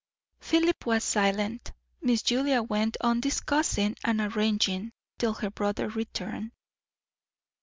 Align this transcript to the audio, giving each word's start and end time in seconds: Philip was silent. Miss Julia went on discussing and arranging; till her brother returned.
Philip 0.39 0.87
was 0.87 1.03
silent. 1.03 1.73
Miss 2.01 2.23
Julia 2.23 2.63
went 2.63 2.97
on 3.01 3.19
discussing 3.19 3.95
and 4.03 4.19
arranging; 4.19 4.93
till 5.19 5.35
her 5.35 5.51
brother 5.51 5.89
returned. 5.89 6.53